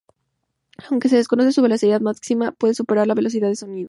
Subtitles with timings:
[0.89, 3.79] Aunque se desconoce su velocidad máxima, puede superar la velocidad del sonido.